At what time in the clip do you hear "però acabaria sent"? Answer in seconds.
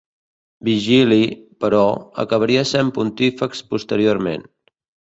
1.65-2.93